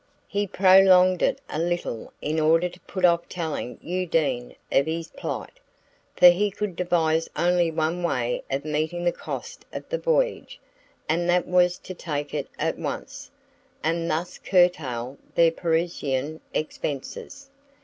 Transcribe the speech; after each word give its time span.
He 0.27 0.47
prolonged 0.47 1.21
it 1.21 1.39
a 1.47 1.59
little 1.59 2.11
in 2.23 2.39
order 2.39 2.67
to 2.67 2.79
put 2.79 3.05
off 3.05 3.29
telling 3.29 3.77
Undine 3.83 4.55
of 4.71 4.87
his 4.87 5.09
plight; 5.09 5.59
for 6.15 6.29
he 6.31 6.49
could 6.49 6.75
devise 6.75 7.29
only 7.35 7.69
one 7.69 8.01
way 8.01 8.43
of 8.49 8.65
meeting 8.65 9.03
the 9.03 9.11
cost 9.11 9.63
of 9.71 9.87
the 9.89 9.99
voyage, 9.99 10.59
and 11.07 11.29
that 11.29 11.45
was 11.45 11.77
to 11.77 11.93
take 11.93 12.33
it 12.33 12.47
at 12.57 12.79
once, 12.79 13.29
and 13.83 14.09
thus 14.09 14.39
curtail 14.39 15.19
their 15.35 15.51
Parisian 15.51 16.41
expenses. 16.51 17.51